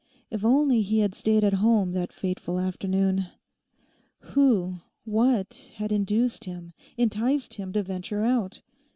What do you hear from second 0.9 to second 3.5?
had stayed at home that fateful afternoon!